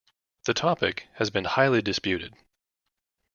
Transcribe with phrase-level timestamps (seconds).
[0.45, 2.33] The topic has been highly disputed.